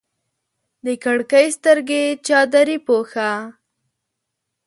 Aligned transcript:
د 0.85 0.87
کړکۍ 1.03 1.47
سترګې 1.57 2.03
چادرې 2.27 2.77
پوښه 2.87 3.29